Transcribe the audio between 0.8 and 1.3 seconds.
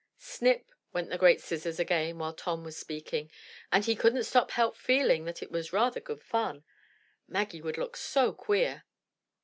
went the